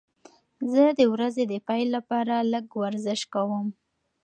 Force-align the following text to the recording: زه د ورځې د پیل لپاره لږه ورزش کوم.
زه 0.71 0.83
د 0.99 1.01
ورځې 1.13 1.43
د 1.47 1.53
پیل 1.67 1.87
لپاره 1.97 2.35
لږه 2.51 2.75
ورزش 2.83 3.21
کوم. 3.33 3.67